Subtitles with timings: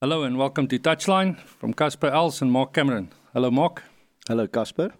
[0.00, 3.10] Hello and welcome to Touchline from Casper Els and Mark Cameron.
[3.34, 3.82] Hello, Mark.
[4.28, 4.94] Hello, Casper.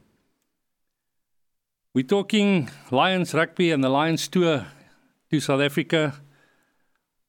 [1.94, 4.66] We're talking Lions rugby and the Lions tour
[5.30, 6.14] to South Africa.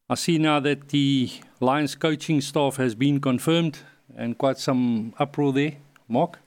[0.10, 1.30] I see now that the
[1.60, 3.78] Lions coaching staff has been confirmed
[4.18, 5.74] and quite some uproar there.
[6.08, 6.40] Mark?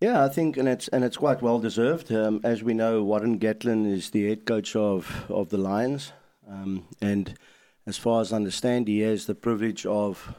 [0.00, 2.10] Yeah, I think, and it's and it's quite well deserved.
[2.10, 6.10] Um, as we know, Warren Gatland is the head coach of of the Lions,
[6.50, 7.38] um, and
[7.86, 10.34] as far as I understand, he has the privilege of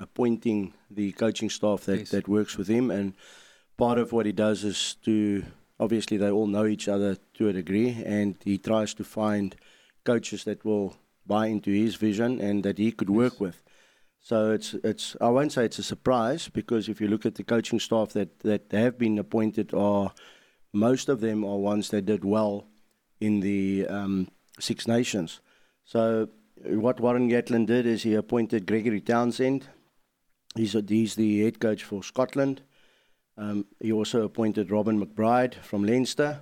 [0.00, 2.10] appointing the coaching staff that, yes.
[2.10, 2.90] that works with him.
[2.90, 3.14] And
[3.76, 5.44] part of what he does is to
[5.78, 9.56] obviously they all know each other to a degree, and he tries to find
[10.04, 13.40] coaches that will buy into his vision and that he could work yes.
[13.40, 13.62] with.
[14.20, 17.44] So it's it's I won't say it's a surprise because if you look at the
[17.44, 20.12] coaching staff that that have been appointed, are
[20.72, 22.66] most of them are ones that did well
[23.20, 24.28] in the um,
[24.58, 25.40] Six Nations.
[25.84, 26.30] So
[26.66, 29.66] what Warren Gatland did is he appointed Gregory Townsend.
[30.54, 32.62] He's, a, he's the head coach for Scotland.
[33.36, 36.40] Um, he also appointed Robin McBryde from Leinster,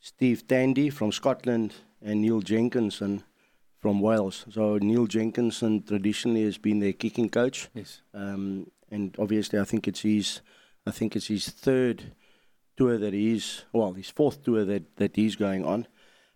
[0.00, 3.24] Steve Tandy from Scotland, and Neil Jenkinson
[3.78, 4.44] from Wales.
[4.50, 7.68] So Neil Jenkinson traditionally has been their kicking coach.
[7.74, 8.02] Yes.
[8.12, 10.40] Um, and obviously, I think it's his,
[10.86, 12.12] I think it's his third
[12.76, 15.86] tour that he's, well, his fourth tour that, that he's going on.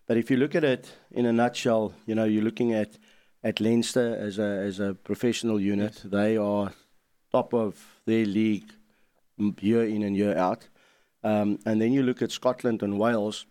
[0.07, 2.97] But if you look at it in a nutshell, you know, you're looking at
[3.45, 6.01] at Leinster as a as a professional unit.
[6.03, 6.11] Yes.
[6.11, 6.73] They are
[7.31, 8.71] top of their league
[9.61, 10.67] year in and year out.
[11.23, 13.45] Um, and then you look at Scotland and Wales,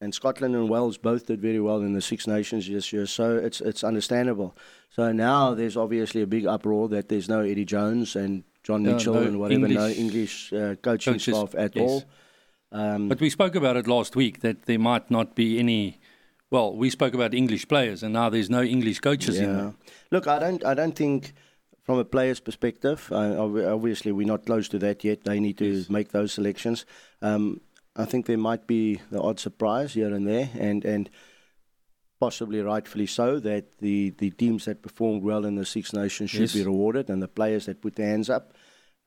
[0.00, 3.06] and Scotland and Wales both did very well in the Six Nations this year.
[3.06, 4.56] So it's it's understandable.
[4.90, 9.14] So now there's obviously a big uproar that there's no Eddie Jones and John Mitchell
[9.14, 11.88] no and whatever, English, no English uh, coaching coaches, staff at yes.
[11.88, 12.04] all.
[12.72, 15.98] Um, but we spoke about it last week that there might not be any.
[16.50, 19.44] Well, we spoke about English players, and now there's no English coaches yeah.
[19.44, 19.74] in there.
[20.12, 21.32] Look, I don't, I don't think,
[21.82, 25.24] from a player's perspective, uh, obviously we're not close to that yet.
[25.24, 25.90] They need to yes.
[25.90, 26.86] make those selections.
[27.20, 27.60] Um,
[27.96, 31.10] I think there might be the odd surprise here and there, and and
[32.20, 36.40] possibly rightfully so that the the teams that performed well in the Six Nations should
[36.42, 36.54] yes.
[36.54, 38.52] be rewarded, and the players that put their hands up.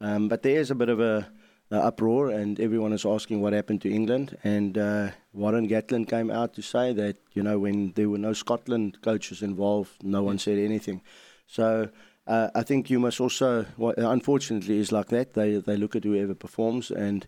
[0.02, 1.32] Um, but there is a bit of a
[1.70, 4.38] the uproar, and everyone is asking what happened to England.
[4.44, 8.34] And uh, Warren Gatland came out to say that you know when there were no
[8.34, 11.02] Scotland coaches involved, no one said anything.
[11.48, 11.90] So
[12.28, 15.34] uh, I think you must also, well, unfortunately, is like that.
[15.34, 17.28] They they look at whoever performs, and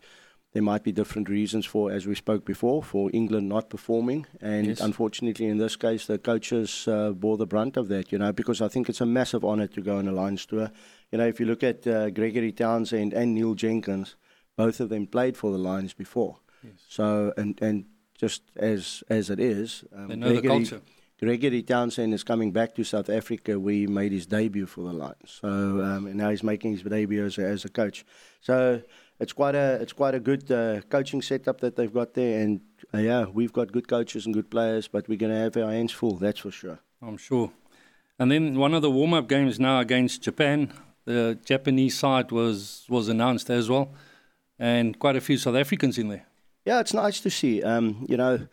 [0.53, 4.25] there might be different reasons for, as we spoke before, for England not performing.
[4.41, 4.81] And yes.
[4.81, 8.12] unfortunately, in this case, the coaches uh, bore the brunt of that.
[8.12, 10.72] You know, because I think it's a massive honour to go on a Lions tour.
[11.12, 14.16] You know, if you look at uh, Gregory Townsend and Neil Jenkins
[14.56, 16.38] both of them played for the Lions before.
[16.63, 16.73] Yes.
[16.88, 17.85] So and and
[18.17, 20.81] just as as it is, um, they know Gregory, the culture.
[21.19, 23.59] Gregory Townsend is coming back to South Africa.
[23.59, 27.23] We made his debut for the Lions, so um, and now he's making his debut
[27.25, 28.03] as a, as a coach.
[28.41, 28.81] So
[29.19, 32.61] it's quite a it's quite a good uh, coaching setup that they've got there, and
[32.94, 35.72] uh, yeah, we've got good coaches and good players, but we're going to have our
[35.72, 36.16] hands full.
[36.16, 36.79] That's for sure.
[37.01, 37.51] I'm sure.
[38.17, 40.73] And then one of the warm up games now against Japan.
[41.06, 43.94] The Japanese side was was announced as well
[44.61, 46.25] and quite a few South Africans in there.
[46.66, 47.63] Yeah, it's nice to see.
[47.63, 48.47] Um, you know,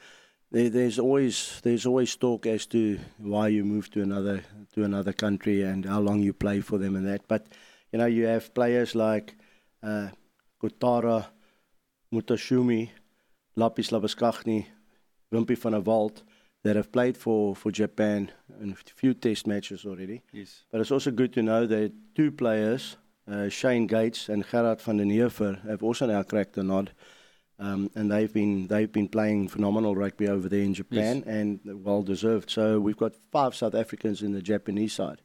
[0.50, 4.42] there, there's always there's always talk as to why you move to another
[4.74, 7.28] to another country and how long you play for them and that.
[7.28, 7.46] But
[7.92, 9.36] you know, you have players like
[9.82, 10.08] uh,
[10.62, 11.26] Kotaro,
[12.12, 12.88] Matsushima,
[13.56, 14.66] Lappies Labuschagne,
[15.30, 16.22] Wimpie van der Walt
[16.64, 20.22] that have played for, for Japan in a few test matches already.
[20.32, 20.64] Yes.
[20.72, 22.96] But it's also good to know that two players
[23.30, 26.92] uh, Shane Gates and Gerhard van den Heever have also now cracked the nod.
[27.60, 31.26] Um, and they've been they've been playing phenomenal rugby over there in Japan yes.
[31.26, 32.50] and well deserved.
[32.50, 35.22] So we've got five South Africans in the Japanese side,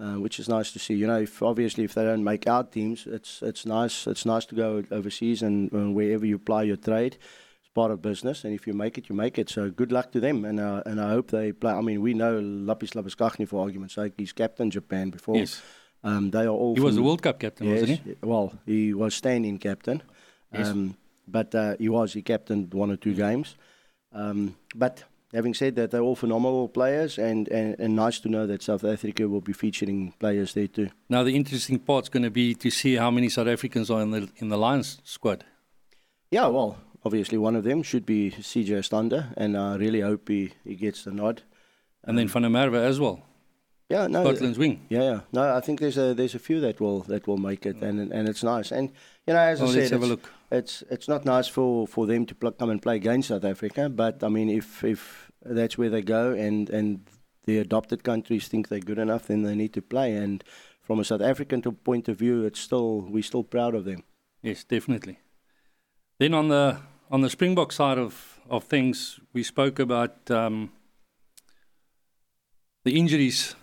[0.00, 0.94] uh, which is nice to see.
[0.94, 4.46] You know, if, obviously if they don't make our teams, it's it's nice it's nice
[4.46, 7.18] to go overseas and, and wherever you apply your trade,
[7.60, 8.42] it's part of business.
[8.42, 9.48] And if you make it, you make it.
[9.48, 10.44] So good luck to them.
[10.44, 11.72] And uh, and I hope they play.
[11.72, 14.14] I mean, we know Lappies Labuschagne for argument's sake.
[14.18, 15.36] He's captain Japan before.
[15.36, 15.62] Yes.
[16.02, 16.74] Um, they are all.
[16.74, 18.16] He was the World Cup captain, yes, wasn't he?
[18.22, 20.02] Well, he was standing captain,
[20.52, 20.68] yes.
[20.68, 20.96] um,
[21.28, 23.56] but uh, he was he captained one or two games.
[24.12, 28.46] Um, but having said that, they're all phenomenal players, and, and, and nice to know
[28.46, 30.88] that South Africa will be featuring players there too.
[31.08, 34.10] Now, the interesting part's going to be to see how many South Africans are in
[34.10, 35.44] the in the Lions squad.
[36.30, 40.52] Yeah, well, obviously one of them should be CJ Stander, and I really hope he,
[40.64, 41.42] he gets the nod.
[42.04, 43.22] And um, then der as well.
[43.90, 44.86] Yeah, no, Scotland's wing.
[44.88, 45.20] Yeah, yeah.
[45.32, 48.12] No, I think there's a there's a few that will that will make it, and
[48.12, 48.70] and it's nice.
[48.70, 48.92] And
[49.26, 50.22] you know, as oh, I said, have it's,
[50.52, 53.88] it's, it's not nice for for them to pl- come and play against South Africa.
[53.88, 57.00] But I mean, if if that's where they go, and and
[57.46, 60.14] the adopted countries think they're good enough, then they need to play.
[60.14, 60.44] And
[60.80, 64.04] from a South African point of view, it's still we're still proud of them.
[64.40, 65.18] Yes, definitely.
[66.20, 66.78] Then on the
[67.10, 70.70] on the Springbok side of, of things, we spoke about um,
[72.84, 73.56] the injuries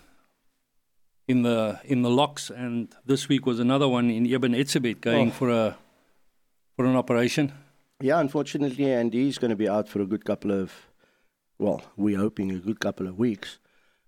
[1.27, 5.29] in the in the locks, and this week was another one in Eben Etzebeth going
[5.29, 5.31] oh.
[5.31, 5.77] for a
[6.75, 7.51] for an operation.
[7.99, 10.71] Yeah, unfortunately, and he's going to be out for a good couple of,
[11.57, 13.57] well, we're hoping a good couple of weeks.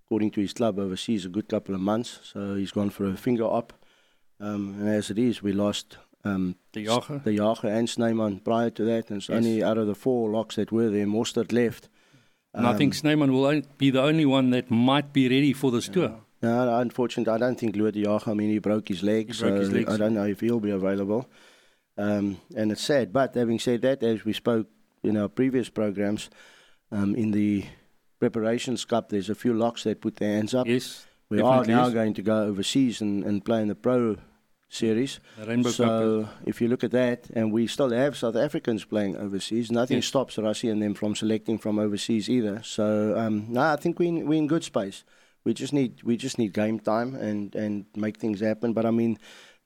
[0.05, 2.19] According to his club overseas, a good couple of months.
[2.23, 3.73] So he's gone for a finger up.
[4.39, 7.19] Um, and as it is, we lost um, de Jager.
[7.19, 9.09] De Jager and Snyman prior to that.
[9.09, 9.35] And it's yes.
[9.35, 11.89] only out of the four locks that were there, Mostert left.
[12.53, 15.53] And um, I think um, Snyman will be the only one that might be ready
[15.53, 15.93] for this yeah.
[15.93, 16.21] tour.
[16.41, 19.33] No, unfortunately, I don't think Louis Jager, I mean, he broke his leg.
[19.33, 19.93] So his legs.
[19.93, 21.29] I don't know if he'll be available.
[21.97, 23.11] Um, and it's sad.
[23.11, 24.67] But having said that, as we spoke
[25.03, 26.29] in our previous programs,
[26.91, 27.65] um, in the
[28.19, 30.65] preparations cup, there's a few locks that put their hands up.
[30.65, 31.05] Yes.
[31.29, 31.93] We are now is.
[31.93, 34.17] going to go overseas and, and play in the pro
[34.69, 35.19] series.
[35.37, 36.33] The Rainbow so Cup.
[36.45, 40.05] if you look at that, and we still have South Africans playing overseas, nothing yes.
[40.05, 42.61] stops Rassie and them from selecting from overseas either.
[42.63, 45.03] So um, no, I think we we're in good space.
[45.45, 48.73] We just need we just need game time and, and make things happen.
[48.73, 49.17] But I mean,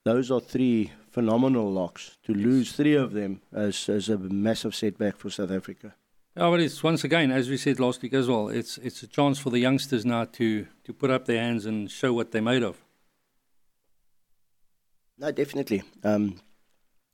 [0.05, 2.17] those are three phenomenal locks.
[2.23, 5.95] To lose three of them is, is a massive setback for South Africa.
[6.35, 9.07] Oh, but it's once again, as we said last week as well, it's it's a
[9.07, 12.41] chance for the youngsters now to, to put up their hands and show what they're
[12.41, 12.77] made of.
[15.17, 15.83] No, definitely.
[16.03, 16.39] Um,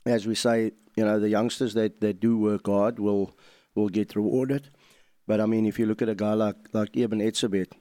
[0.06, 3.36] as we say, you know, the youngsters that, that do work hard will
[3.76, 4.70] will get rewarded.
[5.28, 7.74] But I mean, if you look at a guy like like Eben Etzebeth,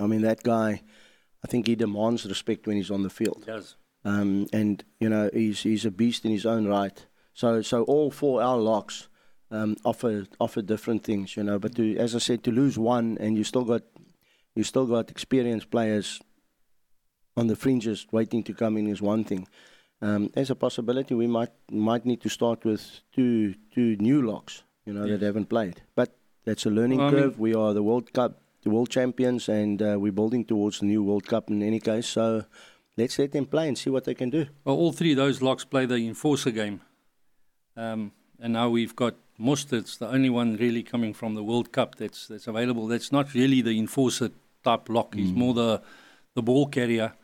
[0.00, 0.82] I mean that guy,
[1.44, 3.42] I think he demands respect when he's on the field.
[3.44, 3.76] He does.
[4.04, 7.06] Um, and you know he's he's a beast in his own right.
[7.34, 9.08] So so all four our locks
[9.50, 11.58] um, offer offer different things, you know.
[11.58, 13.82] But to, as I said, to lose one and you still got
[14.54, 16.20] you still got experienced players
[17.36, 19.46] on the fringes waiting to come in is one thing.
[20.02, 24.62] Um, there's a possibility we might might need to start with two two new locks,
[24.86, 25.20] you know, yes.
[25.20, 25.82] that haven't played.
[25.94, 27.34] But that's a learning well, curve.
[27.34, 30.80] I mean, we are the World Cup, the world champions, and uh, we're building towards
[30.80, 32.06] the new World Cup in any case.
[32.06, 32.44] So
[32.96, 34.46] let's let them play and see what they can do.
[34.64, 36.80] Well, all three of those locks play the enforcer game.
[37.76, 41.94] Um, and now we've got Mostert's the only one really coming from the World Cup
[41.96, 42.86] that's that's available.
[42.86, 44.30] That's not really the enforcer
[44.62, 45.14] type lock.
[45.14, 45.36] He's mm.
[45.36, 45.82] more the
[46.34, 47.14] the ball carrier.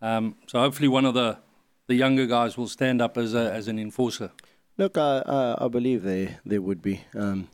[0.00, 1.38] Um, so hopefully one of the
[1.86, 4.30] the younger guys will stand up as a, as an enforcer.
[4.78, 7.04] Look, I I, I believe there there would be.
[7.14, 7.48] Um,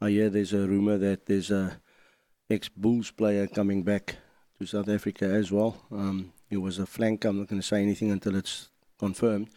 [0.00, 1.80] I hear there's a rumor that there's a
[2.50, 4.16] ex Bulls player coming back
[4.58, 5.76] to South Africa as well.
[5.92, 7.26] Um, he was a flanker.
[7.26, 8.68] I'm not going to say anything until it's
[8.98, 9.48] confirmed.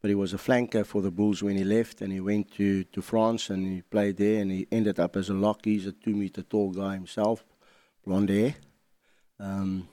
[0.00, 2.84] But he was a flanker for the Bulls when he left, and he went to,
[2.84, 5.64] to France and he played there, and he ended up as a lock.
[5.64, 7.44] He's a two meter tall guy himself,
[8.06, 8.54] blonde hair.
[9.40, 9.88] Um,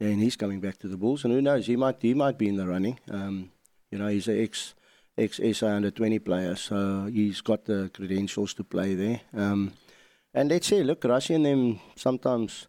[0.00, 2.48] and he's coming back to the Bulls, and who knows, he might he might be
[2.48, 2.98] in the running.
[3.10, 3.50] Um,
[3.90, 4.74] you know, he's an ex
[5.16, 9.20] ex SA under 20 player, so he's got the credentials to play there.
[9.32, 9.72] Um,
[10.34, 12.66] and let's say, look, Rassie and them sometimes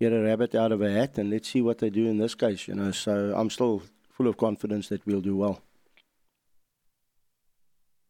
[0.00, 2.34] get a rabbit out of a hat, and let's see what they do in this
[2.34, 2.66] case.
[2.66, 5.60] You know, so I'm still full of confidence that we'll do well.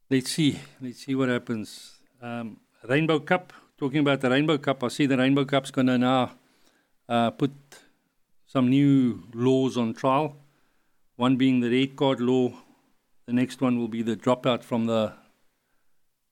[0.08, 0.58] Let's see.
[0.80, 1.98] Let's see what happens.
[2.20, 2.58] Um,
[2.88, 3.52] Rainbow Cup.
[3.78, 6.32] Talking about the Rainbow Cup, I see the Rainbow Cup's going to now
[7.08, 7.50] uh, put
[8.46, 10.36] some new laws on trial.
[11.16, 12.52] One being the red card law.
[13.26, 15.14] The next one will be the dropout from the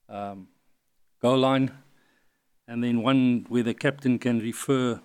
[0.09, 0.49] um,
[1.21, 1.73] goal line.
[2.71, 5.01] And then one where the captain can refer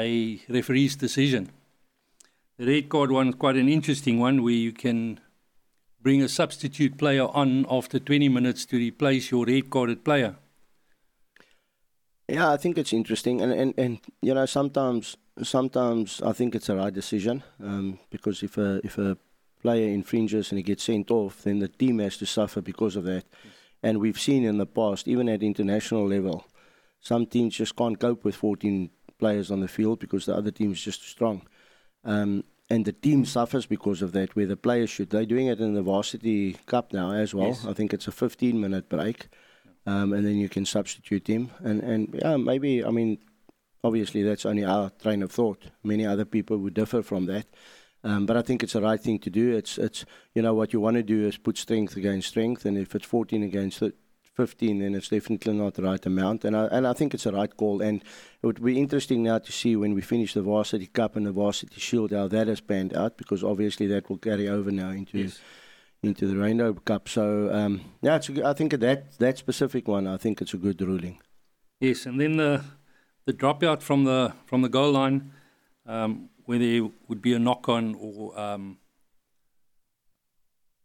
[0.00, 1.50] a referee's decision.
[2.58, 5.20] The red card one is quite an interesting one where you can
[6.02, 10.34] bring a substitute player on after 20 minutes to replace your red carded player.
[12.28, 16.68] Yeah, I think it's interesting, and, and, and you know sometimes sometimes I think it's
[16.68, 19.16] a right decision um, because if a if a
[19.62, 23.04] player infringes and he gets sent off, then the team has to suffer because of
[23.04, 23.24] that.
[23.44, 23.52] Yes.
[23.84, 26.44] And we've seen in the past, even at international level,
[27.06, 30.72] some teams just can't cope with 14 players on the field because the other team
[30.72, 31.42] is just too strong.
[32.02, 35.10] Um, and the team suffers because of that, where the players should.
[35.10, 37.46] They're doing it in the Varsity Cup now as well.
[37.46, 37.64] Yes.
[37.64, 39.28] I think it's a 15 minute break,
[39.86, 41.52] um, and then you can substitute him.
[41.60, 43.18] And, and yeah, maybe, I mean,
[43.84, 45.62] obviously that's only our train of thought.
[45.84, 47.46] Many other people would differ from that.
[48.02, 49.56] Um, but I think it's the right thing to do.
[49.56, 52.76] It's, it's, you know, what you want to do is put strength against strength, and
[52.76, 53.80] if it's 14 against
[54.36, 56.44] 15, then it's definitely not the right amount.
[56.44, 57.80] And I, and I think it's a right call.
[57.80, 61.26] And it would be interesting now to see when we finish the Varsity Cup and
[61.26, 64.90] the Varsity Shield how that has panned out, because obviously that will carry over now
[64.90, 65.40] into yes.
[66.02, 67.08] into the Rainbow Cup.
[67.08, 70.58] So um, yeah, it's a, I think that that specific one, I think it's a
[70.58, 71.18] good ruling.
[71.80, 72.62] Yes, and then the
[73.24, 75.32] the dropout from the from the goal line,
[75.86, 78.78] um, where there would be a knock on or um,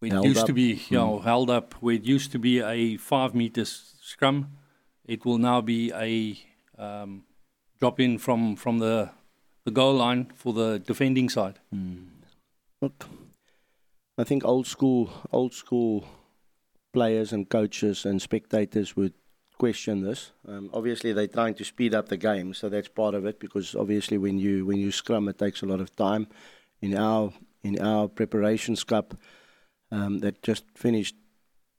[0.02, 0.46] it Held used up.
[0.46, 1.24] to be, you know, Mm.
[1.24, 4.46] held up, where it used to be a five meter s- scrum,
[5.04, 6.38] it will now be a
[6.78, 7.24] um,
[7.78, 9.10] drop in from from the
[9.64, 11.60] the goal line for the defending side.
[12.80, 13.06] Look,
[14.18, 16.04] I think old school, old school
[16.92, 19.14] players and coaches and spectators would
[19.58, 20.32] question this.
[20.48, 23.38] Um, obviously, they're trying to speed up the game, so that's part of it.
[23.38, 26.26] Because obviously, when you when you scrum, it takes a lot of time.
[26.80, 27.32] In our
[27.62, 29.14] in our preparations cup
[29.92, 31.14] um, that just finished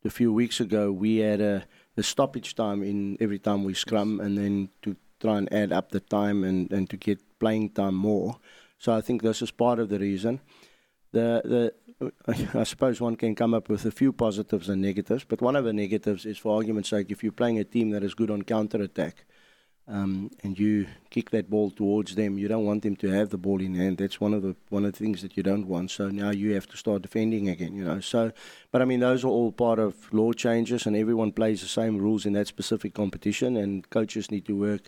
[0.05, 1.65] a few weeks ago, we had a,
[1.97, 5.91] a stoppage time in every time we scrum, and then to try and add up
[5.91, 8.37] the time and, and to get playing time more.
[8.77, 10.41] So I think this is part of the reason.
[11.11, 11.73] The the
[12.53, 15.65] I suppose one can come up with a few positives and negatives, but one of
[15.65, 18.41] the negatives is, for argument's sake, if you're playing a team that is good on
[18.43, 19.25] counter attack,
[19.87, 23.37] um, and you kick that ball towards them, you don't want them to have the
[23.37, 23.97] ball in hand.
[23.97, 25.91] That's one of the one of the things that you don't want.
[25.91, 27.75] So now you have to start defending again.
[27.75, 27.99] You know.
[27.99, 28.31] So,
[28.71, 31.97] but I mean, those are all part of law changes, and everyone plays the same
[31.97, 34.87] rules in that specific competition, and coaches need to work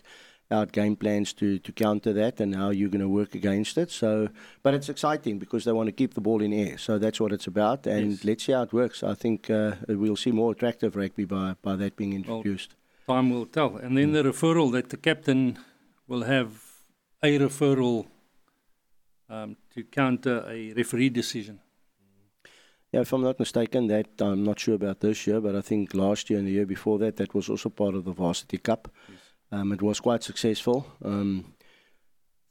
[0.50, 3.90] out game plans to, to counter that and how you're going to work against it.
[3.90, 4.28] So,
[4.62, 6.78] but it's exciting because they want to keep the ball in air.
[6.78, 8.24] So that's what it's about, and Yes.
[8.24, 9.02] let's see how it works.
[9.02, 12.76] I think uh, we'll see more attractive rugby by by that being introduced.
[13.06, 13.76] Time will tell.
[13.76, 15.58] And then the referral that the captain
[16.08, 16.48] will have
[17.22, 18.06] a referral
[19.28, 21.60] um, to counter a referee decision.
[22.92, 25.94] Yeah, if I'm not mistaken, that I'm not sure about this year, but I think
[25.94, 28.88] last year and the year before that, that was also part of the Varsity Cup.
[29.52, 30.86] Um, it was quite successful.
[31.04, 31.54] Um,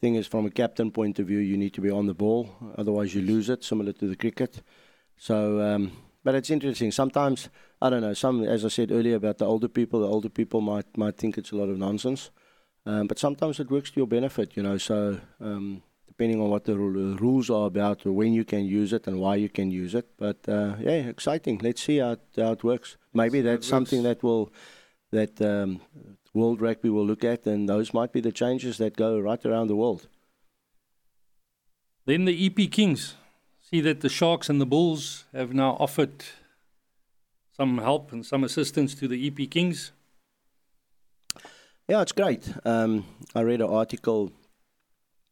[0.02, 2.50] thing is, from a captain point of view, you need to be on the ball,
[2.78, 4.62] otherwise you lose it, similar to the cricket.
[5.18, 5.92] So, um,
[6.26, 6.92] but it's interesting.
[6.92, 7.50] Sometimes
[7.82, 8.14] I don't know.
[8.14, 11.38] Some, as I said earlier about the older people, the older people might might think
[11.38, 12.32] it's a lot of nonsense,
[12.86, 14.58] um, but sometimes it works to your benefit.
[14.58, 15.22] You know, so.
[15.40, 15.84] Um,
[16.18, 19.20] depending on what the ru- rules are about or when you can use it and
[19.20, 20.08] why you can use it.
[20.18, 21.60] But uh, yeah, exciting.
[21.62, 22.96] Let's see how it, how it works.
[23.14, 24.22] Maybe that's something works.
[24.22, 24.54] that will
[25.12, 25.82] that um,
[26.34, 29.68] World Rugby will look at, and those might be the changes that go right around
[29.68, 30.08] the world.
[32.06, 33.16] Then the EP Kings
[33.76, 36.24] see that the Sharks and the Bulls have now offered
[37.52, 39.92] some help and some assistance to the EP Kings.
[41.90, 42.54] Yeah, it's great.
[42.64, 43.04] Um,
[43.36, 44.32] I read an article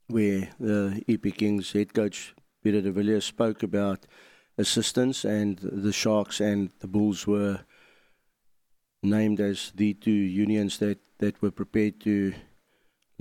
[0.08, 4.06] where the EP Kings head coach Peter de Villiers spoke about
[4.58, 7.62] assistance, and the Sharks and the Bulls were
[9.02, 10.12] named as the two
[10.46, 12.34] unions that, that were prepared to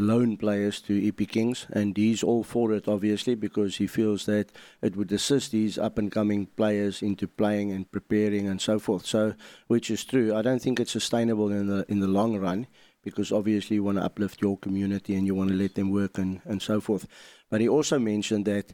[0.06, 4.50] loan players to EP Kings, and he's all for it, obviously, because he feels that
[4.82, 9.06] it would assist these up and coming players into playing and preparing and so forth.
[9.06, 9.34] So,
[9.68, 10.34] which is true.
[10.34, 12.66] I don't think it's sustainable in the in the long run
[13.02, 16.18] because obviously you want to uplift your community and you want to let them work
[16.18, 17.06] and, and so forth.
[17.50, 18.72] But he also mentioned that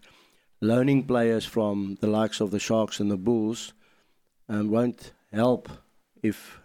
[0.60, 3.72] loaning players from the likes of the Sharks and the Bulls
[4.48, 5.68] um, won't help
[6.22, 6.60] if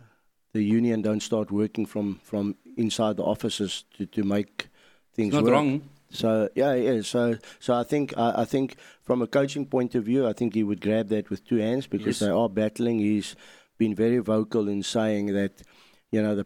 [0.54, 4.68] the union don't start working from, from inside the offices to, to make
[5.16, 5.52] things It's not work.
[5.54, 5.82] wrong.
[6.12, 7.02] So yeah, yeah.
[7.02, 10.54] So so I think I, I think from a coaching point of view, I think
[10.54, 12.20] he would grab that with two hands because Yes.
[12.20, 13.00] they are battling.
[13.00, 13.36] He's
[13.80, 15.64] been very vocal in saying that
[16.12, 16.46] you know the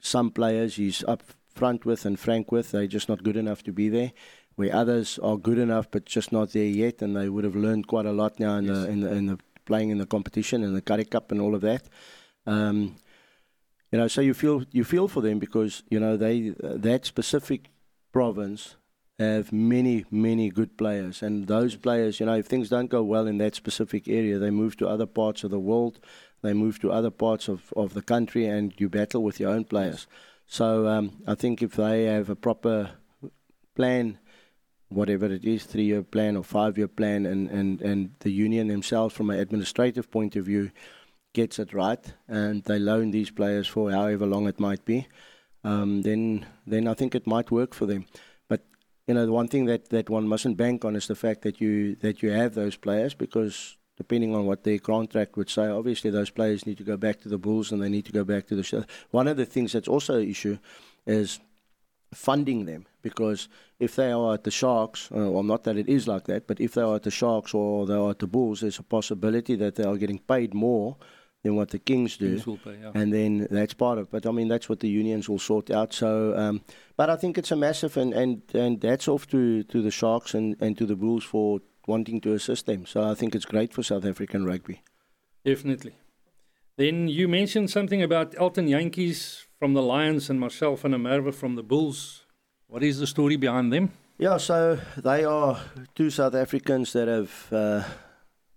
[0.00, 3.72] some players he's up front with and frank with they're just not good enough to
[3.72, 4.12] be there.
[4.54, 7.88] Where others are good enough but just not there yet, and they would have learned
[7.88, 8.76] quite a lot now in Yes.
[8.76, 11.56] the in the in the playing in the competition and the Currie Cup and all
[11.56, 11.82] of that.
[12.46, 12.94] Um,
[13.90, 17.70] you know, so you feel you feel for them because you know they that specific
[18.12, 18.76] province
[19.18, 23.26] have many many good players, and those players, you know, if things don't go well
[23.26, 25.98] in that specific area, they move to other parts of the world,
[26.42, 29.64] they move to other parts of of the country, and you battle with your own
[29.64, 30.06] players.
[30.46, 32.90] So um, I think if they have a proper
[33.74, 34.18] plan.
[34.90, 39.28] Whatever it is, three-year plan or five-year plan, and, and, and the union themselves, from
[39.28, 40.70] an administrative point of view,
[41.32, 45.06] gets it right and they loan these players for however long it might be,
[45.64, 48.06] um, then then I think it might work for them.
[48.48, 48.64] But
[49.06, 51.60] you know, the one thing that, that one mustn't bank on is the fact that
[51.60, 56.10] you that you have those players because depending on what their contract would say, obviously
[56.10, 58.46] those players need to go back to the Bulls and they need to go back
[58.46, 58.62] to the.
[58.62, 60.56] Sh- one of the things that's also an issue
[61.04, 61.40] is
[62.14, 66.06] funding them because if they are at the Sharks, uh, well, not that it is
[66.06, 68.60] like that, but if they are at the Sharks or they are at the Bulls,
[68.60, 70.96] there's a possibility that they are getting paid more
[71.44, 72.40] than what the Kings do.
[72.40, 72.90] Kings pay, yeah.
[72.94, 75.92] And then that's part of But I mean, that's what the unions will sort out.
[75.92, 76.62] So, um,
[76.96, 80.34] but I think it's a massive, and, and, and that's off to, to the Sharks
[80.34, 82.86] and, and to the Bulls for wanting to assist them.
[82.86, 84.82] So I think it's great for South African rugby.
[85.44, 85.94] Definitely.
[86.76, 91.34] Then you mentioned something about Elton Jantjies from the Lions and Marcel van der Merwe
[91.34, 92.24] from the Bulls
[92.70, 93.92] What is the story behind them?
[94.18, 95.58] Yeah, so they are
[95.94, 97.82] two South Africans that have uh,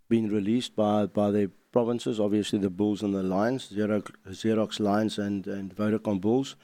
[0.09, 5.17] been released by, by their provinces, obviously the Bulls and the Lions, Xerox, Xerox Lions
[5.17, 6.55] and, and Vodacom Bulls.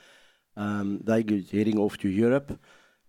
[0.55, 1.21] Um, they
[1.51, 2.59] heading off to Europe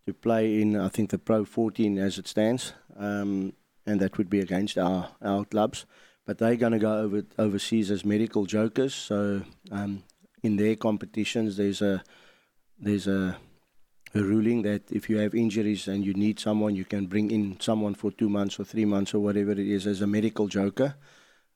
[0.07, 3.53] to play in, I think, the Pro 14 as it stands, um,
[3.87, 5.87] and that would be against our, our clubs.
[6.27, 8.95] But they're going to go over overseas as medical jokers.
[8.95, 10.05] So um,
[10.43, 12.03] in their competitions, there's a
[12.79, 13.37] there's a,
[14.15, 17.59] a ruling that if you have injuries and you need someone, you can bring in
[17.61, 20.95] someone for two months or three months or whatever it is as a medical joker.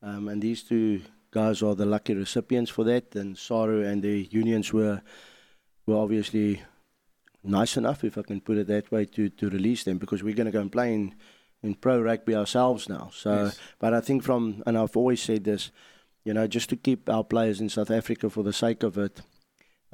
[0.03, 3.15] Um, and these two guys are the lucky recipients for that.
[3.15, 5.03] And SARU and the unions were
[5.87, 6.63] were obviously
[7.43, 10.35] nice enough, if I can put it that way, to, to release them because we're
[10.35, 11.15] going to go and play in,
[11.63, 13.11] in pro rugby ourselves now.
[13.13, 13.59] So, yes.
[13.79, 15.71] but I think from and I've always said this,
[16.25, 19.23] you know, just to keep our players in South Africa for the sake of it.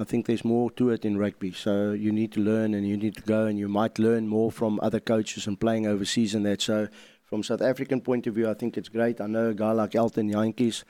[0.01, 1.51] I think there's more to it in rugby.
[1.51, 4.49] So you need to learn and you need to go and you might learn more
[4.49, 6.61] from other coaches and playing overseas and that.
[6.61, 6.87] So
[7.29, 9.21] from South African point of view, I think it's great.
[9.21, 10.83] I know a guy like Elton Jantjies,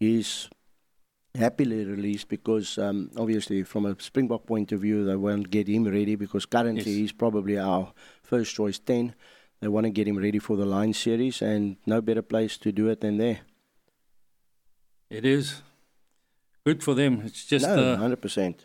[0.00, 0.48] he's
[1.34, 5.84] happily released because um, obviously from a Springbok point of view, they won't get him
[5.84, 7.00] ready because currently yes.
[7.00, 9.14] he's probably our first choice 10.
[9.60, 12.72] They want to get him ready for the line series and no better place to
[12.72, 13.40] do it than there.
[15.10, 15.60] It is
[16.64, 17.20] good for them.
[17.22, 18.64] It's just no, 100%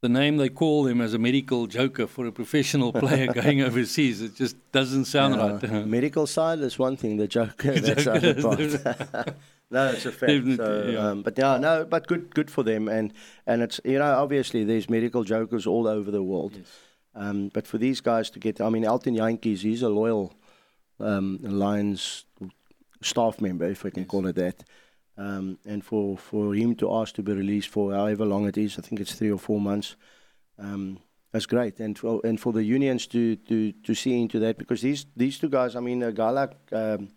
[0.00, 4.22] the name they call him as a medical joker for a professional player going overseas.
[4.22, 5.86] It just doesn't sound yeah, right.
[5.86, 9.36] medical side is one thing, the joker, that's the other part.
[9.70, 10.56] no, it's a fact.
[10.56, 10.98] So, yeah.
[10.98, 12.88] Um, but yeah, no, but good, good for them.
[12.88, 13.12] And
[13.46, 16.54] and it's you know obviously there's medical jokers all over the world.
[16.56, 16.66] Yes.
[17.14, 20.32] Um, but for these guys to get, I mean, Elton Jantjies, he's a loyal
[21.00, 22.24] um, Lions
[23.02, 24.10] staff member, if I can yes.
[24.10, 24.62] call it that.
[25.20, 28.78] Um, and for, for him to ask to be released for however long it is,
[28.78, 29.96] I think it's three or four months,
[30.58, 30.98] um,
[31.30, 31.78] that's great.
[31.78, 35.38] And for, and for the unions to, to, to see into that, because these, these
[35.38, 37.10] two guys, I mean, a guy like um,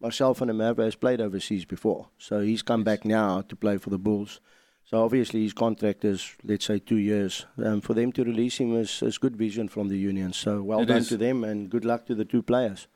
[0.00, 2.08] Marcel van der Merwe has played overseas before.
[2.16, 4.40] So he's come back now to play for the Bulls.
[4.84, 7.44] So obviously his contract is, let's say, two years.
[7.62, 10.38] Um, for them to release him is, is good vision from the unions.
[10.38, 11.08] So well it done is.
[11.08, 12.88] to them and good luck to the two players.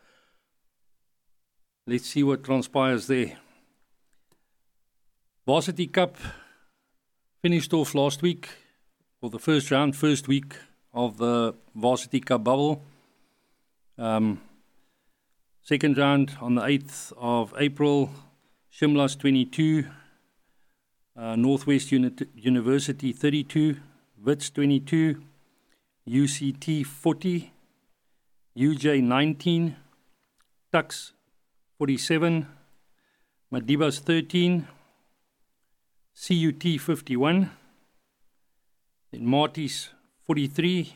[1.87, 3.37] Let's see what transpires there.
[5.46, 6.16] Varsity Cup
[7.42, 8.48] finished off last week,
[9.20, 10.57] or the first round, first week
[10.94, 12.83] of the Varsity Cup bubble.
[13.98, 14.40] Um,
[15.61, 18.11] second round on the 8th of April,
[18.72, 19.85] Shimlas 22,
[21.14, 23.76] uh, Northwest Uni- University 32,
[24.24, 25.22] Wits 22,
[26.09, 27.52] UCT 40,
[28.57, 29.76] UJ 19,
[30.72, 31.12] Tuks
[31.76, 32.46] 47,
[33.52, 34.66] Madibas 13,
[36.16, 37.50] CUT 51,
[39.11, 39.88] then Maties
[40.22, 40.94] 43,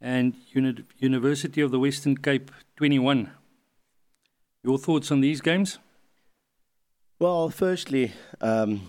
[0.00, 3.30] and Uni- University of the Western Cape 21.
[4.64, 5.78] Your thoughts on these games?
[7.18, 8.88] Well, firstly, um,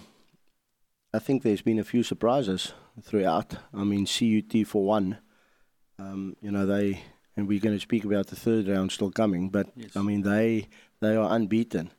[1.14, 3.56] I think there's been a few surprises throughout.
[3.74, 5.18] I mean, CUT for one,
[6.00, 7.04] um, you know, they,
[7.38, 9.96] and we're going to speak about the third round still coming, but yes.
[9.96, 10.68] I mean, they
[11.00, 11.92] they are unbeaten.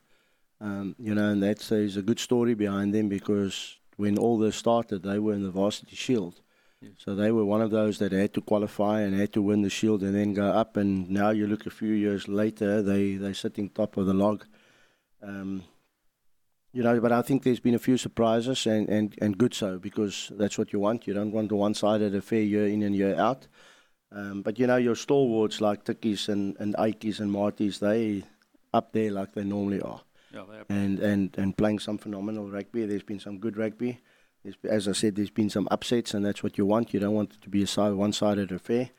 [0.63, 4.55] Um, you know, and that's there's a good story behind them because when all this
[4.55, 6.39] started, they were in the Varsity Shield.
[6.97, 9.69] So they were one of those that had to qualify and had to win the
[9.69, 10.77] Shield and then go up.
[10.77, 14.45] And now you look a few years later, they they're sitting top of the log.
[15.21, 15.63] Um,
[16.71, 19.77] you know, but I think there's been a few surprises and, and, and good so
[19.77, 21.05] because that's what you want.
[21.07, 23.47] You don't want a one-sided affair year in and year out.
[24.11, 28.23] Um, but you know, your stalwarts like Tuks and, and Ikeys and Maties, they
[28.73, 30.01] up there like they normally are.
[30.33, 32.85] Yeah, and, and, and playing some phenomenal rugby.
[32.85, 33.99] There's been some good rugby.
[34.43, 36.93] There's, as I said, there's been some upsets, and that's what you want.
[36.93, 38.89] You don't want it to be a side, one-sided affair.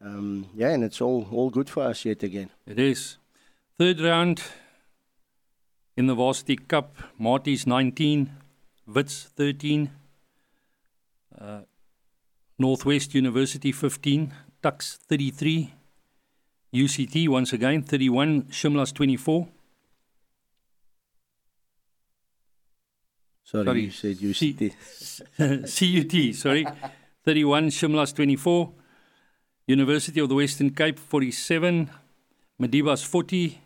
[0.00, 2.50] Um, yeah, and it's all, all good for us yet again.
[2.66, 3.16] It is.
[3.76, 4.42] Third round
[5.96, 8.30] in the Varsity Cup, Maties 19,
[8.86, 9.90] Wits 13,
[11.40, 11.60] uh,
[12.58, 15.74] Northwest University 15, Tuks 33,
[16.72, 19.48] UCT once again 31, Shimlas 24.
[23.50, 23.80] Sorry, sorry.
[23.80, 24.74] you said UCT.
[26.28, 26.66] CUT, sorry.
[27.24, 28.70] 31, Shimlas 24,
[29.66, 31.88] University of the Western Cape 47,
[32.60, 33.58] Madibas 40,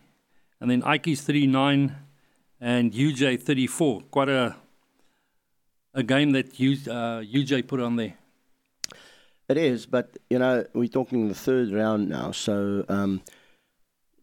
[0.61, 1.97] and then Ikeys 39
[2.61, 4.03] and UJ 34.
[4.03, 4.55] Quite a
[5.95, 8.14] a game that U, uh, UJ put on there.
[9.49, 13.21] It is, but you know we're talking the third round now, so um,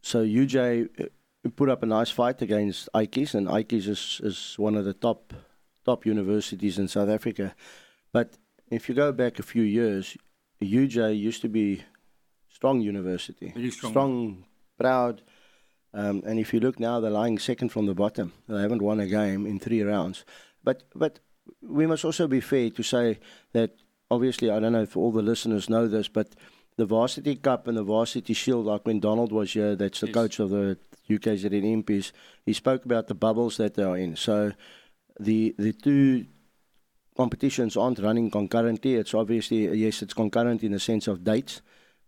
[0.02, 4.76] so UJ uh, put up a nice fight against Ikeys, and Ikeys is, is one
[4.76, 5.34] of the top
[5.90, 7.46] top universities in South Africa.
[8.18, 8.28] But
[8.78, 10.06] if you go back a few years,
[10.62, 11.00] UJ
[11.30, 11.68] used to be
[12.58, 13.92] strong university, strong.
[13.94, 14.46] strong,
[14.78, 15.16] proud.
[16.02, 18.28] Um, and if you look now, they're lying second from the bottom.
[18.48, 20.18] They haven't won a game in three rounds.
[20.64, 21.14] But but
[21.80, 23.06] we must also be fair to say
[23.54, 23.72] that
[24.16, 26.28] obviously I don't know if all the listeners know this, but
[26.78, 30.14] the Varsity Cup and the Varsity Shield, like when Donald was here, that's the Yes.
[30.20, 30.78] coach of the
[31.10, 32.12] UKZN Impies,
[32.46, 34.16] he spoke about the bubbles that they are in.
[34.16, 34.52] So
[35.20, 36.26] the the two
[37.18, 38.96] competitions aren't running concurrently.
[38.96, 41.62] It's obviously yes, it's concurrent in the sense of dates,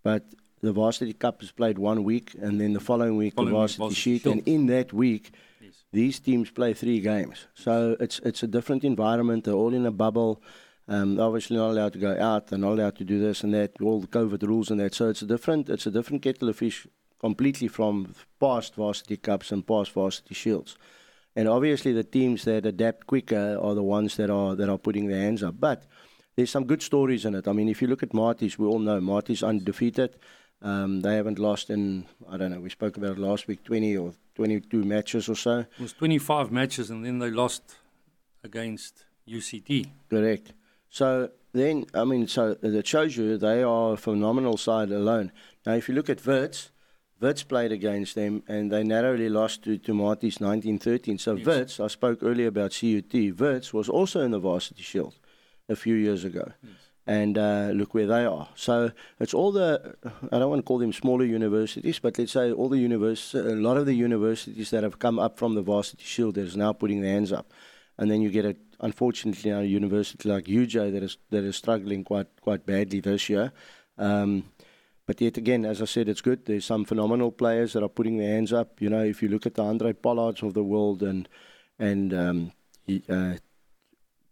[0.04, 0.24] but
[0.62, 3.80] the Varsity Cup is played one week, and then the following week Following the Varsity
[3.80, 4.36] Varsity Sheet, Shield.
[4.38, 5.32] and in that week
[5.63, 5.74] Yes.
[5.91, 7.47] these teams play three games.
[7.54, 9.43] So it's it's a different environment.
[9.43, 10.41] They're all in a bubble.
[10.88, 12.47] Um, they're obviously not allowed to go out.
[12.47, 13.71] They're not allowed to do this and that.
[13.82, 14.93] All the COVID rules and that.
[14.95, 15.69] So it's a different.
[15.69, 16.88] It's a different kettle of fish
[17.19, 20.78] completely from past varsity cups and past varsity shields.
[21.35, 25.07] And obviously, the teams that adapt quicker are the ones that are that are putting
[25.07, 25.55] their hands up.
[25.59, 25.83] But
[26.35, 27.47] there's some good stories in it.
[27.47, 30.15] I mean, if you look at Maties, we all know Maties undefeated.
[30.61, 32.59] Um, they haven't lost in I don't know.
[32.59, 35.59] We spoke about it last week, 20 or 22 matches or so.
[35.59, 37.75] It was 25 matches and then they lost
[38.43, 39.89] against UCT.
[40.09, 40.53] Correct.
[40.89, 45.31] So then, I mean, so it shows you they are a phenomenal side alone.
[45.65, 46.71] Now, if you look at Wits,
[47.21, 51.17] Wits played against them and they narrowly lost to, to Maties 1913.
[51.17, 51.45] So Yes.
[51.45, 55.15] Wits, I spoke earlier about CUT, Wits was also in the Varsity Shield
[55.69, 56.51] a few years ago.
[57.07, 58.47] And uh, look where they are.
[58.55, 59.95] So it's all the,
[60.31, 63.55] I don't want to call them smaller universities, but let's say all the univers- a
[63.55, 66.73] lot of the universities that have come up from the Varsity Shield that is now
[66.73, 67.51] putting their hands up
[67.97, 72.03] and then you get a unfortunately a university like UJ that is that is struggling
[72.03, 73.51] quite quite badly this year.
[73.97, 74.45] Um,
[75.12, 76.45] but yet again, as I said, it's good.
[76.45, 78.80] There's some phenomenal players that are putting their hands up.
[78.80, 81.28] You know, if you look at the Andre Pollards of the world and
[81.78, 82.52] and um,
[83.10, 83.34] uh,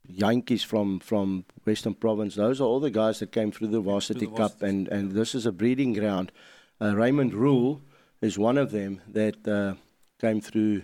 [0.07, 4.21] Yankees from from Western Province, those are all the guys that came through the Varsity
[4.21, 4.67] the Cup, varsity.
[4.67, 6.31] and and this is a breeding ground.
[6.79, 7.81] Uh, Raymond Rhule
[8.21, 9.73] is one of them that uh,
[10.21, 10.83] came through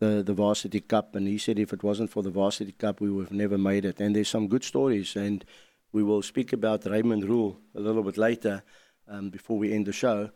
[0.00, 3.08] the the Varsity Cup, and he said if it wasn't for the Varsity Cup, we
[3.08, 4.00] would have never made it.
[4.00, 5.44] And there's some good stories, and
[5.92, 8.64] we will speak about Raymond Rhule a little bit later
[9.10, 10.30] um, before we end the show.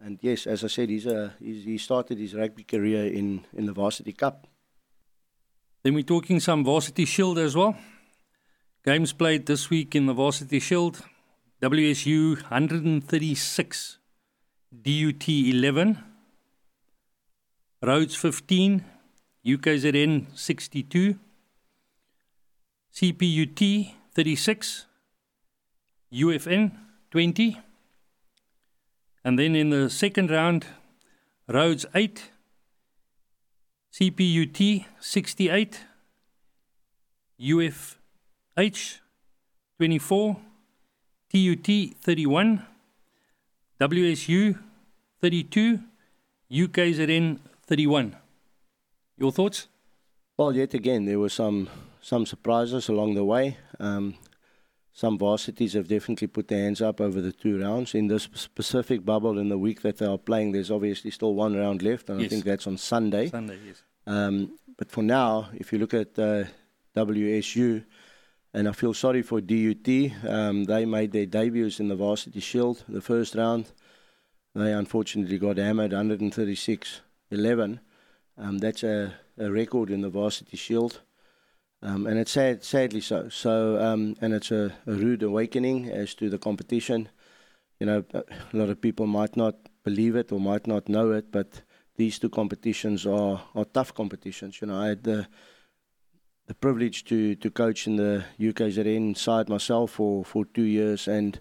[0.00, 3.66] And yes, as I said, he's a he's, he started his rugby career in in
[3.66, 4.46] the Varsity Cup.
[5.82, 7.76] Then we're talking some Varsity Shield as well.
[8.84, 11.02] Games played this week in the Varsity Shield.
[11.60, 13.98] WSU 136,
[14.70, 15.98] DUT 11,
[17.82, 18.84] Rhodes 15,
[19.44, 21.18] UKZN 62,
[22.94, 24.86] CPUT 36,
[26.12, 26.70] UFN
[27.10, 27.58] 20.
[29.24, 30.66] And then in the second round,
[31.48, 32.30] Rhodes 8,
[33.92, 35.80] CPUT 68,
[37.40, 38.98] UFH
[39.76, 40.36] 24,
[41.30, 42.66] TUT 31,
[43.80, 44.58] WSU
[45.20, 45.80] 32,
[46.50, 48.16] UKZN 31.
[49.16, 49.68] Your thoughts?
[50.36, 51.68] Well, yet again, there were some
[52.00, 53.56] some surprises along the way.
[53.80, 54.14] Um,
[54.98, 57.94] some varsities have definitely put their hands up over the two rounds.
[57.94, 61.56] In this specific bubble, in the week that they are playing, there's obviously still one
[61.56, 63.28] round left, and I think that's on Sunday.
[63.28, 63.80] Sunday, yes.
[64.08, 66.46] Um, but for now, if you look at uh,
[66.96, 67.84] WSU,
[68.52, 69.88] and I feel sorry for DUT,
[70.26, 73.70] um, they made their debuts in the Varsity Shield the first round.
[74.56, 77.78] They unfortunately got hammered 136 11.
[78.36, 81.02] Um, that's a, a record in the Varsity Shield.
[81.80, 83.28] Um, and it's sad, sadly so.
[83.28, 87.08] So, um, and it's a, a rude awakening as to the competition.
[87.78, 91.30] You know, a lot of people might not believe it or might not know it,
[91.30, 91.62] but
[91.96, 94.60] these two competitions are, are tough competitions.
[94.60, 95.28] You know, I had the
[96.48, 101.38] the privilege to, to coach in the UKZN side myself for, for two years, and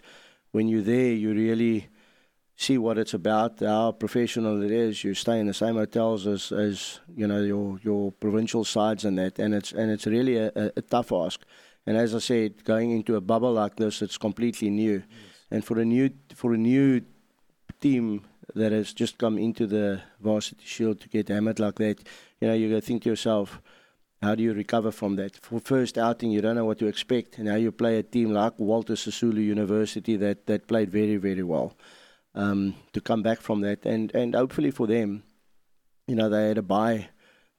[0.52, 1.88] when you're there, you really
[2.58, 5.04] see what it's about, how professional it is.
[5.04, 9.17] You stay in the same hotels as, as you know your your provincial sides and
[9.20, 11.39] that, and it's and it's really a, a, a tough ask.
[11.86, 15.04] And as I said, going into a bubble like this, it's completely new,
[15.52, 17.02] and for a new for a new
[17.80, 22.00] team that has just come into the varsity shield to get hammered like that,
[22.41, 23.62] you know, you got to think to yourself,
[24.24, 25.36] how do you recover from that?
[25.36, 28.32] For first outing, you don't know what to expect, and now you play a team
[28.34, 31.78] like Walter Sisulu University that that played very very well.
[32.38, 35.23] Um, to come back from that, and and hopefully for them,
[36.08, 37.10] you know, they had a buy,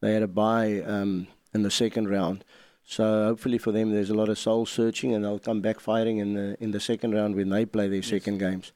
[0.00, 2.44] they had a buy um, in the second round.
[2.84, 6.18] So hopefully for them, there's a lot of soul searching, and they'll come back fighting
[6.18, 8.08] in the in the second round when they play their Yes.
[8.08, 8.72] second games.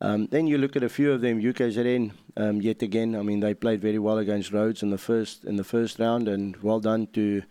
[0.00, 2.12] Um, then you look at a few of them, UKZN.
[2.36, 5.56] Um, yet again, I mean, they played very well against Rhodes in the first in
[5.56, 7.42] the first round, and well done to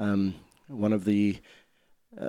[0.00, 0.34] um,
[0.66, 1.38] one of the
[2.20, 2.28] uh,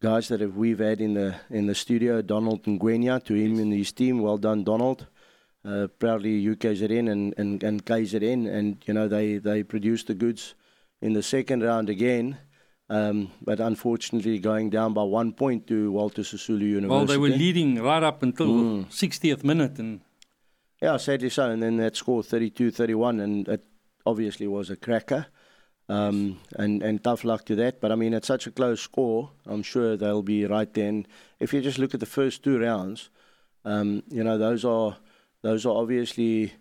[0.00, 3.72] guys that have, we've had in the in the studio, Donald Ngwenya, to him and
[3.72, 4.20] his team.
[4.20, 5.06] Well done, Donald.
[5.64, 10.54] Uh, proudly UKZN and, and, and KZN, and you know they, they produced the goods
[11.02, 12.38] in the second round again.
[12.88, 16.88] Um, but unfortunately, going down by one point to Walter Sisulu University.
[16.88, 18.86] Well, they were leading right up until mm.
[18.86, 20.02] 60th minute, and
[20.80, 21.50] yeah, sadly so.
[21.50, 23.64] And then that score 32-31, and it
[24.04, 25.26] obviously was a cracker.
[25.88, 27.80] Um, and and tough luck to that.
[27.80, 29.30] But I mean, it's such a close score.
[29.46, 31.06] I'm sure they'll be right then.
[31.38, 33.08] If you just look at the first two rounds,
[33.64, 34.96] um, you know those are
[35.42, 36.52] those are obviously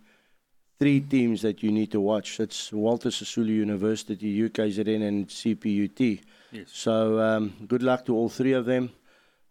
[0.80, 2.40] three teams that you need to watch.
[2.40, 6.22] It's Walter Sisulu University, UKZN, and CPUT.
[6.52, 6.68] Yes.
[6.72, 8.92] So um, good luck to all three of them.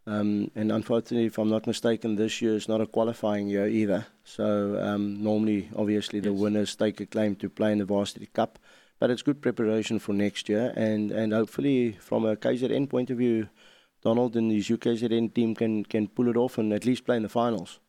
[0.07, 4.07] Um, and unfortunately, if I'm not mistaken, this year is not a qualifying year either.
[4.25, 6.39] So um, normally, obviously, the yes.
[6.39, 8.59] winners take a claim to play in the Varsity Cup.
[8.99, 10.73] But it's good preparation for next year.
[10.77, 13.49] And, and hopefully, from a KZN point of view,
[14.03, 17.23] Donald and his UKZN team can, can pull it off and at least play in
[17.23, 17.81] the finals.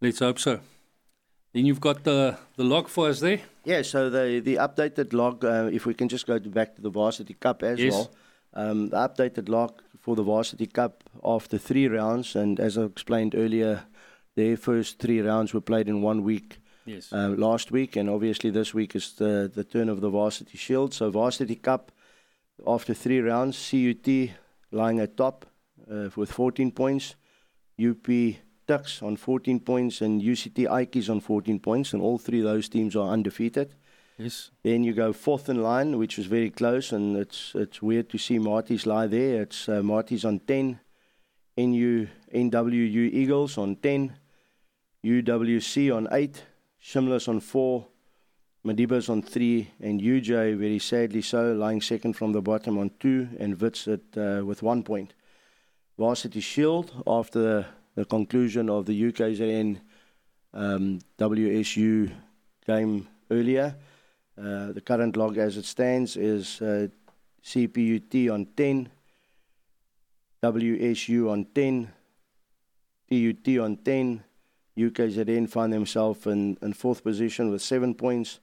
[0.00, 0.60] Let's hope so.
[1.52, 3.40] Then you've got the, the log for us there.
[3.64, 6.82] Yeah, so the, the updated log, uh, if we can just go to back to
[6.82, 7.92] the Varsity Cup as yes.
[7.92, 8.10] well.
[8.54, 13.34] Um, the updated log for the Varsity Cup after three rounds, and as I explained
[13.34, 13.84] earlier,
[14.36, 16.60] their first three rounds were played in one week.
[16.88, 17.12] Yes.
[17.12, 20.94] Uh, last week, and obviously this week is the, the turn of the Varsity Shield.
[20.94, 21.92] So Varsity Cup,
[22.66, 24.30] after three rounds, CUT
[24.72, 25.44] lying at top
[25.90, 27.14] uh, with 14 points,
[27.78, 28.08] UP
[28.66, 32.68] Tuks on 14 points and UCT Ikeys on 14 points, and all three of those
[32.68, 33.74] teams are undefeated.
[34.18, 34.50] Yes.
[34.62, 38.18] Then you go fourth in line, which was very close, and it's it's weird to
[38.18, 39.42] see Maties lie there.
[39.42, 40.80] It's uh, Maties on 10,
[41.56, 44.16] NU NWU Eagles on 10,
[45.04, 46.44] UWC on 8,
[46.82, 47.86] Shimlas on 4,
[48.64, 53.28] Madiba's on 3, and UJ, very sadly so, lying second from the bottom on 2,
[53.38, 55.14] and Wits at, uh, with 1 point.
[55.98, 57.66] Varsity Shield, after the
[57.98, 59.80] the conclusion of the UKZN
[60.54, 62.08] um, WSU
[62.64, 63.74] game earlier.
[64.40, 66.86] Uh, the current log as it stands is uh,
[67.44, 68.88] CPUT on 10,
[70.44, 71.90] WSU on 10,
[73.10, 74.24] TUT on 10.
[74.78, 78.40] UKZN find themselves in, in fourth position with seven points.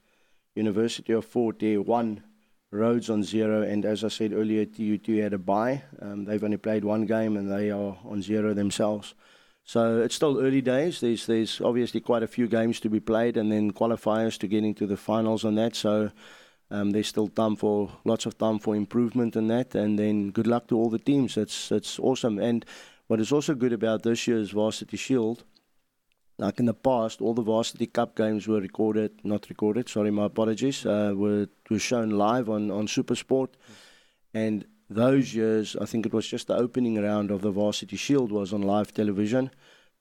[0.53, 2.23] University of Fort Hare one,
[2.71, 5.83] Rhodes on zero, and as I said earlier, TUT had a bye.
[6.01, 9.15] Um, they've only played one game and they are on zero themselves.
[9.63, 10.99] So it's still early days.
[10.99, 14.63] There's there's obviously quite a few games to be played, and then qualifiers to get
[14.63, 15.75] into the finals on that.
[15.75, 16.11] So
[16.69, 19.73] um, there's still time for lots of time for improvement in that.
[19.73, 21.35] And then good luck to all the teams.
[21.35, 22.37] It's it's awesome.
[22.39, 22.65] And
[23.07, 25.43] what is also good about this year's Varsity Shield,
[26.37, 29.89] like in the past, all the Varsity Cup games were recorded, not recorded.
[29.89, 30.85] Sorry, my apologies.
[30.85, 33.49] Uh, were were shown live on on SuperSport,
[34.33, 38.31] and those years, I think it was just the opening round of the Varsity Shield
[38.31, 39.49] was on live television.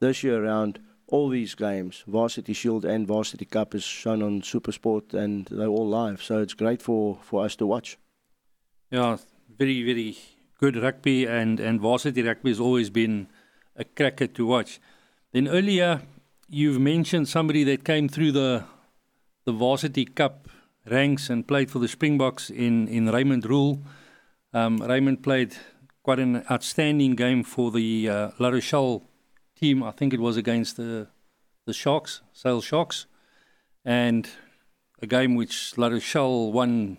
[0.00, 5.14] This year around, all these games, Varsity Shield and Varsity Cup, is shown on Supersport
[5.14, 6.22] and they're all live.
[6.22, 7.96] So it's great for, for us to watch.
[8.90, 9.16] Yeah,
[9.56, 10.18] very, very
[10.58, 13.28] good rugby, and, and Varsity Rugby has always been
[13.76, 14.80] a cracker to watch.
[15.32, 16.02] Then earlier,
[16.48, 18.64] you've mentioned somebody that came through the
[19.44, 20.48] the Varsity Cup
[20.86, 23.82] ranks and played for the Springboks in, in Raymond Rhule.
[24.52, 25.54] Um, Raymond played
[26.02, 29.02] quite an outstanding game for the uh, La Rochelle
[29.54, 29.82] team.
[29.82, 31.08] I think it was against the
[31.66, 33.06] the Sharks, Sale Sharks,
[33.84, 34.28] and
[35.00, 36.98] a game which La Rochelle won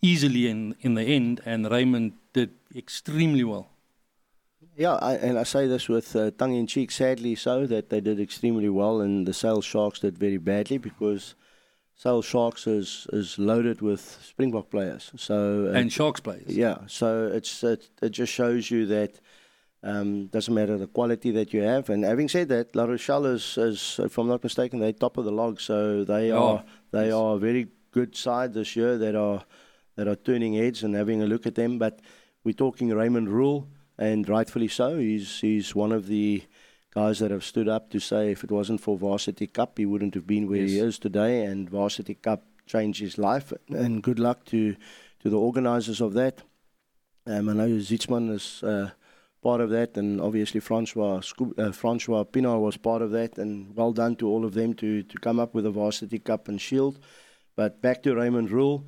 [0.00, 3.73] easily in in the end, and Raymond did extremely well.
[4.76, 8.00] Yeah, I, and I say this with uh, tongue in cheek, sadly so, that they
[8.00, 11.36] did extremely well, and the Sale Sharks did very badly because
[11.94, 15.12] Sale Sharks is is loaded with Springbok players.
[15.16, 16.56] So and Sharks players.
[16.56, 19.20] Yeah, so it's it, it just shows you that
[19.84, 21.90] um, doesn't matter the quality that you have.
[21.90, 25.24] And having said that, La Rochelle is, is if I'm not mistaken, they're top of
[25.24, 25.60] the log.
[25.60, 27.14] So they oh, are they yes.
[27.14, 29.44] are a very good side this year that are
[29.96, 31.78] that are turning heads and having a look at them.
[31.78, 32.00] But
[32.42, 34.98] we're talking Raymond Rhule, and rightfully so.
[34.98, 36.42] He's he's one of the
[36.94, 40.14] guys that have stood up to say if it wasn't for Varsity Cup, he wouldn't
[40.14, 40.70] have been where yes.
[40.70, 41.44] he is today.
[41.44, 43.52] And Varsity Cup changed his life.
[43.68, 44.76] And good luck to,
[45.20, 46.42] to the organisers of that.
[47.26, 48.90] Um, I know Zitzman is uh,
[49.42, 51.22] part of that, and obviously Francois
[51.58, 53.38] uh, Francois Pienaar was part of that.
[53.38, 56.48] And well done to all of them to, to come up with a Varsity Cup
[56.48, 56.98] and Shield.
[57.56, 58.86] But back to Raymond Rhule.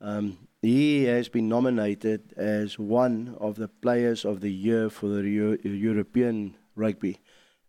[0.00, 5.22] Um, he has been nominated as one of the players of the year for the
[5.22, 7.18] Euro- European rugby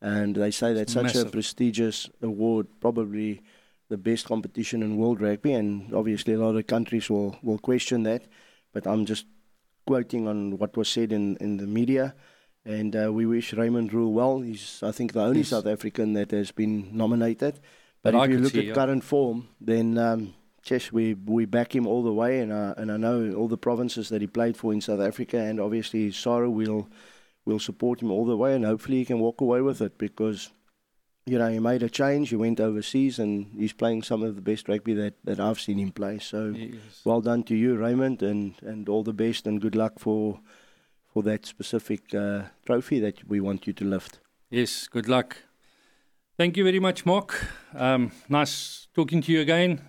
[0.01, 1.27] and they say that's such Massive.
[1.27, 3.41] a prestigious award, probably
[3.89, 8.03] the best competition in world rugby, and obviously a lot of countries will, will question
[8.03, 8.23] that.
[8.73, 9.25] But I'm just
[9.87, 12.13] quoting on what was said in, in the media.
[12.65, 14.41] And uh, we wish Raymond Rhule well.
[14.41, 15.49] He's, I think, the only yes.
[15.49, 17.59] South African that has been nominated.
[18.03, 18.73] But, but if you look see, at yeah.
[18.73, 20.33] current form, then um,
[20.67, 23.57] Chesh, we we back him all the way, and uh, and I know all the
[23.57, 26.87] provinces that he played for in South Africa, and obviously SARU will
[27.45, 30.51] will support him all the way, and hopefully he can walk away with it because
[31.27, 32.29] you know, he made a change.
[32.29, 35.77] He went overseas, and he's playing some of the best rugby that, that I've seen
[35.77, 36.19] him play.
[36.19, 36.55] So,
[37.03, 40.39] well done to you, Raymond, and, and all the best, and good luck for
[41.13, 44.19] for that specific uh, trophy that we want you to lift.
[44.49, 45.37] Yes, good luck.
[46.37, 47.47] Thank you very much, Mark.
[47.73, 49.81] Um, nice talking to you again.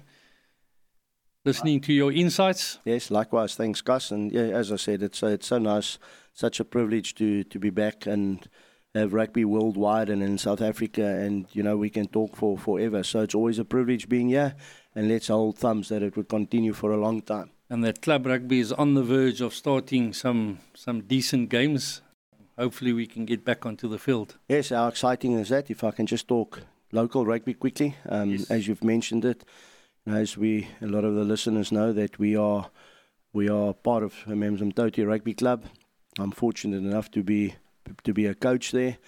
[1.48, 2.78] Listening to your insights.
[2.84, 3.54] Yes, likewise.
[3.54, 4.10] Thanks, Gus.
[4.10, 5.98] And yeah, as I said, it's it's so nice,
[6.34, 8.46] such a privilege to to be back and
[8.94, 13.02] have rugby worldwide and in South Africa, and you know we can talk for forever.
[13.02, 14.56] So it's always a privilege being here,
[14.94, 17.50] and let's hold thumbs that it would continue for a long time.
[17.70, 22.02] And that club rugby is on the verge of starting some some decent games.
[22.58, 24.36] Hopefully, we can get back onto the field.
[24.50, 25.70] Yes, how exciting is that?
[25.70, 26.60] If I can just talk
[26.92, 28.50] local rugby quickly, um, yes.
[28.50, 29.44] as you've mentioned it,
[30.08, 32.70] as we a lot of the listeners know that we are
[33.32, 35.64] we are part of Amanzimtoti Rugby Club.
[36.18, 37.54] I'm fortunate enough to be
[38.04, 38.98] to be a coach there.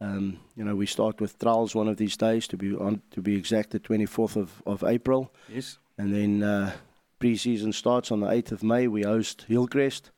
[0.00, 3.22] Um, you know, we start with trials one of these days to be on to
[3.22, 5.32] be exact, the 24th of, of April.
[5.48, 5.78] Yes.
[5.96, 6.72] And then uh,
[7.20, 8.88] pre-season starts on the 8th of May.
[8.88, 10.10] We host Hillcrest,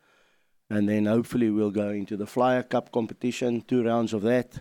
[0.70, 4.60] and then hopefully we'll go into the Flyer Cup competition, two rounds of that,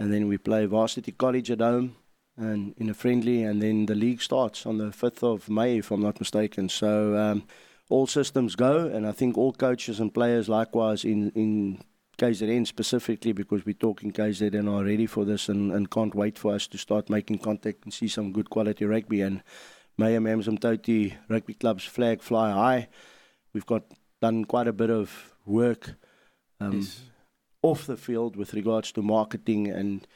[0.00, 1.94] and then we play Varsity College at home
[2.40, 5.90] and in a friendly, and then the league starts on the 5th of May, if
[5.90, 6.68] I'm not mistaken.
[6.68, 7.16] So.
[7.16, 7.44] Um,
[7.90, 11.80] all systems go, and I think all coaches and players likewise in, in
[12.20, 16.54] KZN specifically because we're talking KZN are ready for this and, and can't wait for
[16.54, 19.22] us to start making contact and see some good quality rugby.
[19.22, 19.42] And
[19.98, 22.88] Mayam Toti Rugby Club's flag fly high.
[23.54, 23.84] We've got
[24.20, 25.94] done quite a bit of work
[26.60, 27.00] um, yes.
[27.62, 30.06] off the field with regards to marketing and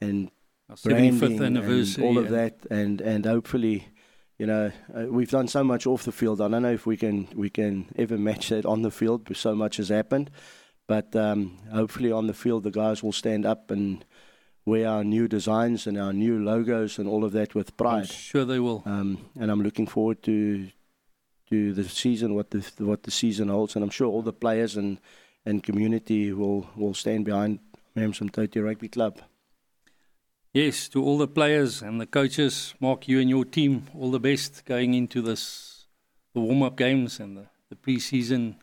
[0.00, 0.32] and
[0.82, 3.88] branding and all of that, and and hopefully.
[4.38, 6.40] You know, uh, we've done so much off the field.
[6.40, 9.54] I don't know if we can we can ever match that on the field, so
[9.54, 10.32] much has happened.
[10.88, 14.04] But um, hopefully on the field, the guys will stand up and
[14.64, 18.00] wear our new designs and our new logos and all of that with pride.
[18.00, 18.82] I'm sure they will.
[18.84, 20.68] Um, and I'm looking forward to
[21.50, 24.76] to the season, what the what the season holds, and I'm sure all the players
[24.76, 24.98] and
[25.44, 27.60] and community will will stand behind
[27.96, 29.20] Amanzimtoti Rugby Club.
[30.54, 34.20] Yes, to all the players and the coaches, Mark, you and your team, all the
[34.20, 35.86] best going into this
[36.34, 38.56] the warm up games and the, the pre season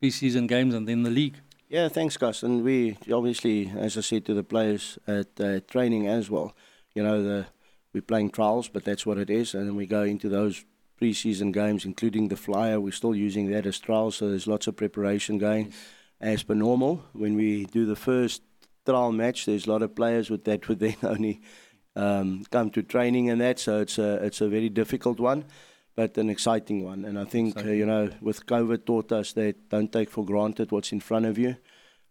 [0.00, 1.36] pre season games and then the league.
[1.68, 2.42] Yeah, thanks, Gus.
[2.42, 6.56] And we obviously, as I said to the players at uh, training as well,
[6.94, 7.46] you know, the,
[7.92, 9.52] we're playing trials, but that's what it is.
[9.52, 10.64] And then we go into those
[10.96, 12.80] pre-season games, including the flyer.
[12.80, 15.74] We're still using that as trials, so there's lots of preparation going
[16.22, 17.04] as per normal.
[17.12, 18.40] When we do the first
[18.84, 21.40] trial match, there's a lot of players with that would then only
[21.96, 25.44] um, come to training and that, so it's a it's a very difficult one
[25.96, 27.04] but an exciting one.
[27.04, 30.72] And I think, uh, you know, with COVID taught us that don't take for granted
[30.72, 31.48] what's in front of you.
[31.48, 31.56] Yes.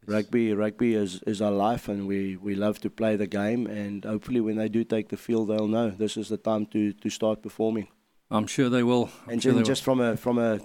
[0.08, 3.68] Rugby, rugby is, is our life, and we, we love to play the game.
[3.68, 6.92] And hopefully, when they do take the field, they'll know this is the time to,
[6.94, 7.88] to start performing.
[8.30, 9.10] I'm sure they will.
[9.26, 9.96] I'm and sure just will.
[9.96, 10.60] from a from a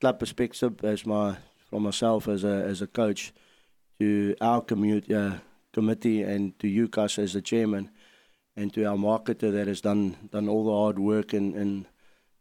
[0.00, 1.36] club perspective, as my
[1.68, 3.32] from myself as a as a coach,
[3.98, 5.38] to our uh,
[5.72, 7.90] committee, and to you, Gus, as the chairman,
[8.56, 11.86] and to our marketer that has done done all the hard work and and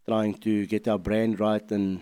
[0.05, 2.01] trying to get our brand right and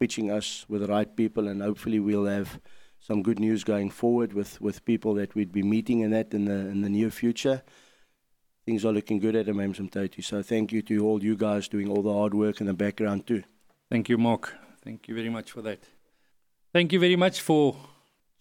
[0.00, 2.60] pitching us with the right people, and hopefully we'll have
[2.98, 6.44] some good news going forward with, with people that we'd be meeting and that in
[6.44, 7.62] the in the near future.
[8.64, 10.22] Things are looking good at Amanzimtoti.
[10.24, 13.26] So thank you to all you guys doing all the hard work in the background
[13.26, 13.42] too.
[13.90, 14.54] Thank you, Mark.
[14.84, 15.80] Thank you very much for that.
[16.72, 17.76] Thank you very much for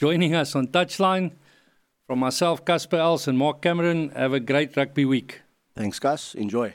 [0.02, 1.32] joining us on Touchline.
[2.08, 5.42] From myself, Casper Els, and Mark Cameron, have a great rugby week.
[5.76, 6.34] Thanks, Gus.
[6.34, 6.74] Enjoy.